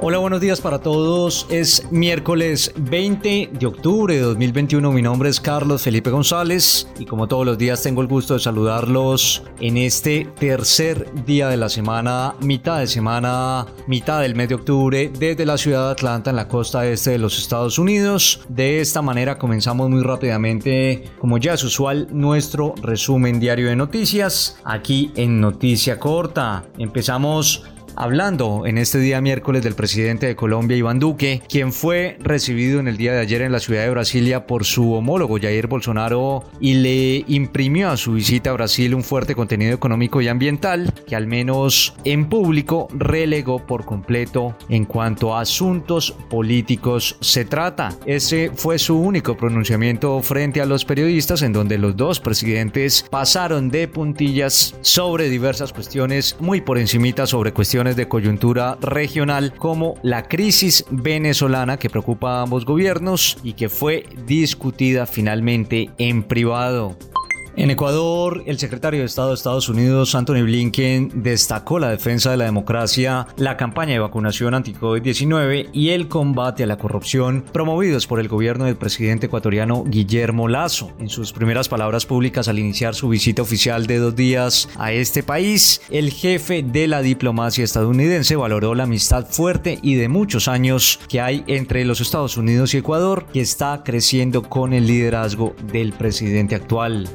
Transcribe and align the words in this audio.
Hola, 0.00 0.18
buenos 0.18 0.40
días 0.40 0.60
para 0.60 0.78
todos. 0.78 1.44
Es 1.50 1.90
miércoles 1.90 2.72
20 2.76 3.50
de 3.52 3.66
octubre 3.66 4.14
de 4.14 4.20
2021. 4.20 4.92
Mi 4.92 5.02
nombre 5.02 5.28
es 5.28 5.40
Carlos 5.40 5.82
Felipe 5.82 6.10
González 6.10 6.86
y 7.00 7.04
como 7.04 7.26
todos 7.26 7.44
los 7.44 7.58
días 7.58 7.82
tengo 7.82 8.00
el 8.00 8.06
gusto 8.06 8.34
de 8.34 8.40
saludarlos 8.40 9.42
en 9.58 9.76
este 9.76 10.28
tercer 10.38 11.12
día 11.26 11.48
de 11.48 11.56
la 11.56 11.68
semana, 11.68 12.36
mitad 12.40 12.78
de 12.78 12.86
semana, 12.86 13.66
mitad 13.88 14.20
del 14.20 14.36
mes 14.36 14.50
de 14.50 14.54
octubre 14.54 15.10
desde 15.18 15.44
la 15.44 15.58
ciudad 15.58 15.86
de 15.86 15.92
Atlanta 15.92 16.30
en 16.30 16.36
la 16.36 16.46
costa 16.46 16.86
este 16.86 17.10
de 17.10 17.18
los 17.18 17.36
Estados 17.36 17.76
Unidos. 17.76 18.46
De 18.48 18.80
esta 18.80 19.02
manera 19.02 19.36
comenzamos 19.36 19.90
muy 19.90 20.04
rápidamente, 20.04 21.10
como 21.18 21.38
ya 21.38 21.54
es 21.54 21.64
usual, 21.64 22.06
nuestro 22.12 22.72
resumen 22.80 23.40
diario 23.40 23.66
de 23.66 23.74
noticias 23.74 24.60
aquí 24.62 25.10
en 25.16 25.40
Noticia 25.40 25.98
Corta. 25.98 26.66
Empezamos 26.78 27.64
hablando 27.98 28.64
en 28.64 28.78
este 28.78 29.00
día 29.00 29.20
miércoles 29.20 29.64
del 29.64 29.74
presidente 29.74 30.26
de 30.26 30.36
Colombia, 30.36 30.76
Iván 30.76 31.00
Duque, 31.00 31.42
quien 31.48 31.72
fue 31.72 32.16
recibido 32.20 32.78
en 32.78 32.86
el 32.86 32.96
día 32.96 33.12
de 33.12 33.18
ayer 33.18 33.42
en 33.42 33.50
la 33.50 33.58
ciudad 33.58 33.82
de 33.82 33.90
Brasilia 33.90 34.46
por 34.46 34.64
su 34.64 34.92
homólogo 34.92 35.38
Jair 35.40 35.66
Bolsonaro 35.66 36.44
y 36.60 36.74
le 36.74 37.24
imprimió 37.26 37.90
a 37.90 37.96
su 37.96 38.12
visita 38.12 38.50
a 38.50 38.52
Brasil 38.52 38.94
un 38.94 39.02
fuerte 39.02 39.34
contenido 39.34 39.72
económico 39.72 40.20
y 40.20 40.28
ambiental 40.28 40.94
que 41.08 41.16
al 41.16 41.26
menos 41.26 41.94
en 42.04 42.28
público 42.28 42.86
relegó 42.92 43.66
por 43.66 43.84
completo 43.84 44.56
en 44.68 44.84
cuanto 44.84 45.34
a 45.34 45.40
asuntos 45.40 46.14
políticos 46.30 47.16
se 47.20 47.44
trata. 47.44 47.90
Ese 48.06 48.52
fue 48.54 48.78
su 48.78 48.96
único 48.96 49.36
pronunciamiento 49.36 50.22
frente 50.22 50.60
a 50.60 50.66
los 50.66 50.84
periodistas 50.84 51.42
en 51.42 51.52
donde 51.52 51.78
los 51.78 51.96
dos 51.96 52.20
presidentes 52.20 53.04
pasaron 53.10 53.70
de 53.70 53.88
puntillas 53.88 54.76
sobre 54.82 55.28
diversas 55.28 55.72
cuestiones 55.72 56.36
muy 56.38 56.60
por 56.60 56.78
encimita 56.78 57.26
sobre 57.26 57.52
cuestiones 57.52 57.87
de 57.96 58.08
coyuntura 58.08 58.76
regional 58.80 59.54
como 59.54 59.94
la 60.02 60.24
crisis 60.24 60.84
venezolana 60.90 61.78
que 61.78 61.90
preocupa 61.90 62.38
a 62.38 62.42
ambos 62.42 62.64
gobiernos 62.64 63.38
y 63.42 63.54
que 63.54 63.68
fue 63.68 64.04
discutida 64.26 65.06
finalmente 65.06 65.90
en 65.98 66.22
privado. 66.22 66.96
En 67.58 67.72
Ecuador, 67.72 68.44
el 68.46 68.56
secretario 68.56 69.00
de 69.00 69.06
Estado 69.06 69.30
de 69.30 69.34
Estados 69.34 69.68
Unidos, 69.68 70.14
Anthony 70.14 70.44
Blinken, 70.44 71.10
destacó 71.24 71.80
la 71.80 71.90
defensa 71.90 72.30
de 72.30 72.36
la 72.36 72.44
democracia, 72.44 73.26
la 73.36 73.56
campaña 73.56 73.94
de 73.94 73.98
vacunación 73.98 74.54
anti-COVID-19 74.54 75.70
y 75.72 75.88
el 75.88 76.06
combate 76.06 76.62
a 76.62 76.68
la 76.68 76.78
corrupción 76.78 77.44
promovidos 77.52 78.06
por 78.06 78.20
el 78.20 78.28
gobierno 78.28 78.66
del 78.66 78.76
presidente 78.76 79.26
ecuatoriano 79.26 79.82
Guillermo 79.82 80.46
Lazo. 80.46 80.92
En 81.00 81.08
sus 81.08 81.32
primeras 81.32 81.68
palabras 81.68 82.06
públicas 82.06 82.46
al 82.46 82.60
iniciar 82.60 82.94
su 82.94 83.08
visita 83.08 83.42
oficial 83.42 83.88
de 83.88 83.98
dos 83.98 84.14
días 84.14 84.68
a 84.78 84.92
este 84.92 85.24
país, 85.24 85.80
el 85.90 86.12
jefe 86.12 86.62
de 86.62 86.86
la 86.86 87.02
diplomacia 87.02 87.64
estadounidense 87.64 88.36
valoró 88.36 88.76
la 88.76 88.84
amistad 88.84 89.26
fuerte 89.28 89.80
y 89.82 89.96
de 89.96 90.06
muchos 90.06 90.46
años 90.46 91.00
que 91.08 91.20
hay 91.20 91.42
entre 91.48 91.84
los 91.84 92.00
Estados 92.00 92.36
Unidos 92.36 92.72
y 92.74 92.76
Ecuador, 92.76 93.26
que 93.32 93.40
está 93.40 93.82
creciendo 93.84 94.44
con 94.44 94.72
el 94.72 94.86
liderazgo 94.86 95.56
del 95.72 95.92
presidente 95.92 96.54
actual. 96.54 97.08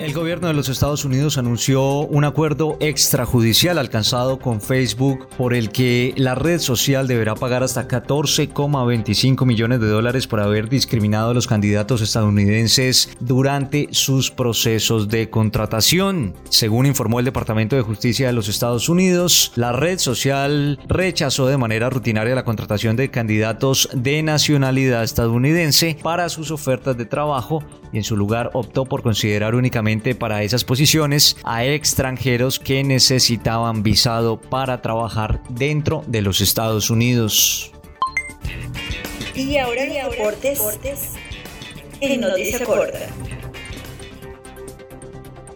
El 0.00 0.14
gobierno 0.14 0.48
de 0.48 0.54
los 0.54 0.70
Estados 0.70 1.04
Unidos 1.04 1.36
anunció 1.36 1.82
un 2.06 2.24
acuerdo 2.24 2.78
extrajudicial 2.80 3.76
alcanzado 3.76 4.38
con 4.38 4.62
Facebook 4.62 5.28
por 5.36 5.52
el 5.52 5.70
que 5.70 6.14
la 6.16 6.34
red 6.34 6.58
social 6.58 7.06
deberá 7.06 7.34
pagar 7.34 7.62
hasta 7.62 7.86
14,25 7.86 9.44
millones 9.44 9.78
de 9.78 9.88
dólares 9.88 10.26
por 10.26 10.40
haber 10.40 10.70
discriminado 10.70 11.32
a 11.32 11.34
los 11.34 11.46
candidatos 11.46 12.00
estadounidenses 12.00 13.14
durante 13.20 13.88
sus 13.90 14.30
procesos 14.30 15.08
de 15.08 15.28
contratación. 15.28 16.32
Según 16.48 16.86
informó 16.86 17.18
el 17.18 17.26
Departamento 17.26 17.76
de 17.76 17.82
Justicia 17.82 18.28
de 18.28 18.32
los 18.32 18.48
Estados 18.48 18.88
Unidos, 18.88 19.52
la 19.54 19.72
red 19.72 19.98
social 19.98 20.78
rechazó 20.88 21.46
de 21.46 21.58
manera 21.58 21.90
rutinaria 21.90 22.34
la 22.34 22.46
contratación 22.46 22.96
de 22.96 23.10
candidatos 23.10 23.90
de 23.92 24.22
nacionalidad 24.22 25.04
estadounidense 25.04 25.98
para 26.02 26.30
sus 26.30 26.50
ofertas 26.50 26.96
de 26.96 27.04
trabajo 27.04 27.62
y 27.92 27.98
en 27.98 28.04
su 28.04 28.16
lugar 28.16 28.50
optó 28.54 28.86
por 28.86 29.02
considerar 29.02 29.54
únicamente 29.54 29.89
para 30.14 30.42
esas 30.42 30.64
posiciones 30.64 31.36
a 31.42 31.64
extranjeros 31.64 32.58
que 32.58 32.84
necesitaban 32.84 33.82
visado 33.82 34.40
para 34.40 34.80
trabajar 34.80 35.40
dentro 35.48 36.04
de 36.06 36.22
los 36.22 36.40
Estados 36.40 36.90
Unidos. 36.90 37.72
Y 39.34 39.56
ahora, 39.56 39.84
deportes 39.84 40.60
en 42.00 42.20
noticia 42.20 42.64
corta. 42.64 42.98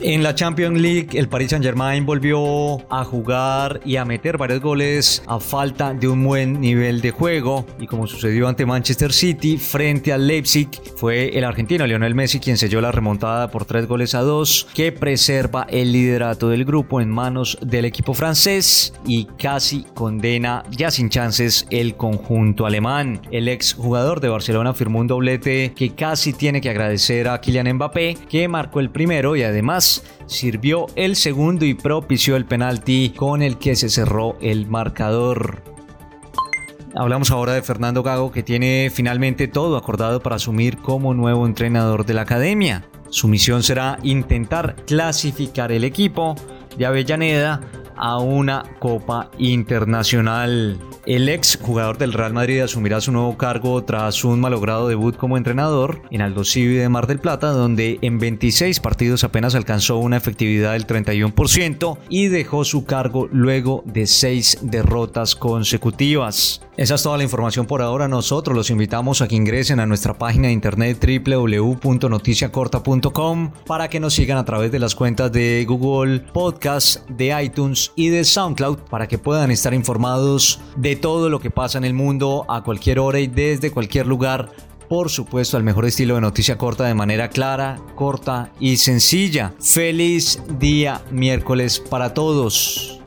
En 0.00 0.22
la 0.22 0.34
Champions 0.34 0.78
League, 0.78 1.18
el 1.18 1.28
Paris 1.28 1.50
Saint-Germain 1.50 2.04
volvió 2.04 2.78
a 2.92 3.02
jugar 3.04 3.80
y 3.84 3.96
a 3.96 4.04
meter 4.04 4.36
varios 4.36 4.60
goles 4.60 5.22
a 5.26 5.40
falta 5.40 5.94
de 5.94 6.06
un 6.06 6.22
buen 6.22 6.60
nivel 6.60 7.00
de 7.00 7.10
juego. 7.12 7.66
Y 7.80 7.86
como 7.86 8.06
sucedió 8.06 8.46
ante 8.46 8.66
Manchester 8.66 9.12
City 9.12 9.56
frente 9.56 10.12
al 10.12 10.26
Leipzig, 10.26 10.68
fue 10.96 11.36
el 11.36 11.44
argentino 11.44 11.86
Lionel 11.86 12.14
Messi 12.14 12.40
quien 12.40 12.58
selló 12.58 12.80
la 12.80 12.92
remontada 12.92 13.50
por 13.50 13.64
tres 13.64 13.86
goles 13.88 14.14
a 14.14 14.20
dos, 14.20 14.68
que 14.74 14.92
preserva 14.92 15.66
el 15.70 15.92
liderato 15.92 16.50
del 16.50 16.66
grupo 16.66 17.00
en 17.00 17.08
manos 17.08 17.58
del 17.62 17.86
equipo 17.86 18.12
francés 18.12 18.92
y 19.06 19.24
casi 19.38 19.86
condena 19.94 20.62
ya 20.70 20.90
sin 20.90 21.08
chances 21.08 21.66
el 21.70 21.96
conjunto 21.96 22.66
alemán. 22.66 23.22
El 23.30 23.48
ex 23.48 23.72
jugador 23.72 24.20
de 24.20 24.28
Barcelona 24.28 24.74
firmó 24.74 25.00
un 25.00 25.06
doblete 25.06 25.72
que 25.74 25.94
casi 25.94 26.34
tiene 26.34 26.60
que 26.60 26.70
agradecer 26.70 27.28
a 27.28 27.40
Kylian 27.40 27.74
Mbappé, 27.74 28.18
que 28.28 28.46
marcó 28.46 28.80
el 28.80 28.90
primero 28.90 29.36
y 29.36 29.42
además 29.42 29.85
sirvió 30.26 30.86
el 30.96 31.16
segundo 31.16 31.64
y 31.64 31.74
propició 31.74 32.36
el 32.36 32.44
penalti 32.44 33.12
con 33.16 33.42
el 33.42 33.58
que 33.58 33.76
se 33.76 33.88
cerró 33.88 34.36
el 34.40 34.66
marcador. 34.66 35.62
Hablamos 36.94 37.30
ahora 37.30 37.52
de 37.52 37.62
Fernando 37.62 38.02
Gago 38.02 38.32
que 38.32 38.42
tiene 38.42 38.90
finalmente 38.92 39.48
todo 39.48 39.76
acordado 39.76 40.20
para 40.20 40.36
asumir 40.36 40.78
como 40.78 41.12
nuevo 41.12 41.46
entrenador 41.46 42.06
de 42.06 42.14
la 42.14 42.22
academia. 42.22 42.84
Su 43.10 43.28
misión 43.28 43.62
será 43.62 43.98
intentar 44.02 44.76
clasificar 44.86 45.72
el 45.72 45.84
equipo 45.84 46.34
de 46.78 46.86
Avellaneda 46.86 47.60
a 47.96 48.18
una 48.18 48.64
Copa 48.78 49.30
Internacional. 49.38 50.78
El 51.06 51.28
ex 51.28 51.58
jugador 51.60 51.98
del 51.98 52.12
Real 52.12 52.32
Madrid 52.32 52.60
asumirá 52.60 53.00
su 53.00 53.12
nuevo 53.12 53.36
cargo 53.36 53.84
tras 53.84 54.24
un 54.24 54.40
malogrado 54.40 54.88
debut 54.88 55.16
como 55.16 55.36
entrenador 55.36 56.02
en 56.10 56.20
Aldo 56.20 56.44
Civi 56.44 56.74
de 56.74 56.88
Mar 56.88 57.06
del 57.06 57.20
Plata, 57.20 57.48
donde 57.48 57.98
en 58.02 58.18
26 58.18 58.80
partidos 58.80 59.22
apenas 59.22 59.54
alcanzó 59.54 59.98
una 59.98 60.16
efectividad 60.16 60.72
del 60.72 60.86
31% 60.86 61.98
y 62.08 62.28
dejó 62.28 62.64
su 62.64 62.84
cargo 62.84 63.28
luego 63.30 63.82
de 63.86 64.06
seis 64.06 64.58
derrotas 64.62 65.36
consecutivas. 65.36 66.62
Esa 66.76 66.96
es 66.96 67.02
toda 67.02 67.16
la 67.16 67.24
información 67.24 67.64
por 67.66 67.80
ahora. 67.80 68.06
Nosotros 68.06 68.54
los 68.54 68.68
invitamos 68.70 69.22
a 69.22 69.28
que 69.28 69.36
ingresen 69.36 69.80
a 69.80 69.86
nuestra 69.86 70.18
página 70.18 70.48
de 70.48 70.52
internet 70.52 70.98
www.noticiacorta.com 71.00 73.52
para 73.66 73.88
que 73.88 74.00
nos 74.00 74.12
sigan 74.14 74.36
a 74.36 74.44
través 74.44 74.70
de 74.72 74.78
las 74.78 74.94
cuentas 74.94 75.32
de 75.32 75.64
Google 75.66 76.20
Podcast, 76.20 77.08
de 77.08 77.32
y 77.94 78.08
de 78.08 78.24
SoundCloud 78.24 78.78
para 78.90 79.06
que 79.06 79.18
puedan 79.18 79.50
estar 79.50 79.74
informados 79.74 80.60
de 80.76 80.96
todo 80.96 81.28
lo 81.28 81.40
que 81.40 81.50
pasa 81.50 81.78
en 81.78 81.84
el 81.84 81.94
mundo 81.94 82.44
a 82.48 82.62
cualquier 82.62 82.98
hora 82.98 83.20
y 83.20 83.26
desde 83.26 83.70
cualquier 83.70 84.06
lugar. 84.06 84.50
Por 84.88 85.10
supuesto, 85.10 85.56
al 85.56 85.64
mejor 85.64 85.84
estilo 85.84 86.14
de 86.14 86.20
noticia 86.20 86.58
corta 86.58 86.84
de 86.84 86.94
manera 86.94 87.28
clara, 87.28 87.80
corta 87.94 88.52
y 88.60 88.76
sencilla. 88.76 89.54
Feliz 89.60 90.40
día 90.58 91.02
miércoles 91.10 91.80
para 91.80 92.14
todos. 92.14 93.00